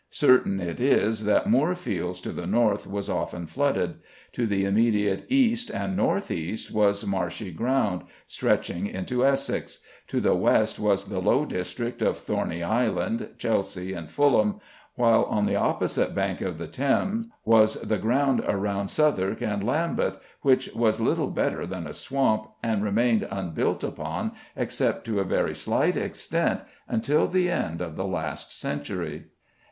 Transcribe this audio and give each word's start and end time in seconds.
Certain 0.09 0.59
it 0.59 0.79
is 0.79 1.25
that 1.25 1.47
Moorfields 1.47 2.19
to 2.21 2.31
the 2.31 2.47
north 2.47 2.87
was 2.87 3.07
often 3.07 3.45
flooded; 3.45 3.99
to 4.33 4.47
the 4.47 4.65
immediate 4.65 5.25
east 5.29 5.69
and 5.69 5.95
north 5.95 6.31
east 6.31 6.73
was 6.73 7.05
marshy 7.05 7.51
ground, 7.51 8.05
stretching 8.25 8.87
into 8.87 9.23
Essex; 9.23 9.77
to 10.07 10.19
the 10.19 10.33
west 10.33 10.79
was 10.79 11.05
the 11.05 11.19
low 11.19 11.45
district 11.45 12.01
of 12.01 12.17
Thorney 12.17 12.63
Island, 12.63 13.29
Chelsea, 13.37 13.93
and 13.93 14.09
Fulham, 14.09 14.59
while 14.95 15.25
on 15.25 15.45
the 15.45 15.55
opposite 15.55 16.15
bank 16.15 16.41
of 16.41 16.57
the 16.57 16.65
Thames 16.65 17.27
was 17.45 17.79
the 17.79 17.99
ground 17.99 18.43
around 18.47 18.87
Southwark 18.87 19.39
and 19.43 19.63
Lambeth, 19.63 20.17
which 20.41 20.73
was 20.73 20.99
little 20.99 21.29
better 21.29 21.67
than 21.67 21.85
a 21.85 21.93
swamp, 21.93 22.47
and 22.63 22.83
remained 22.83 23.27
unbuilt 23.29 23.83
upon, 23.83 24.31
except 24.55 25.05
to 25.05 25.19
a 25.19 25.23
very 25.23 25.53
slight 25.53 25.95
extent, 25.95 26.61
until 26.87 27.27
the 27.27 27.51
end 27.51 27.81
of 27.81 27.95
the 27.95 28.07
last 28.07 28.51
century. 28.51 29.25